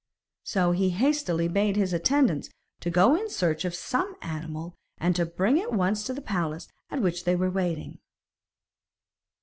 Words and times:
So 0.43 0.71
he 0.71 0.89
hastily 0.89 1.47
bade 1.47 1.75
his 1.75 1.93
attendants 1.93 2.49
to 2.79 2.89
go 2.89 3.13
in 3.13 3.29
search 3.29 3.65
of 3.65 3.75
some 3.75 4.15
animal, 4.23 4.73
and 4.97 5.15
bring 5.37 5.57
it 5.59 5.65
at 5.65 5.73
once 5.73 6.03
to 6.05 6.13
the 6.15 6.23
place 6.23 6.67
at 6.89 7.03
which 7.03 7.23
they 7.25 7.35
were 7.35 7.51
waiting. 7.51 7.99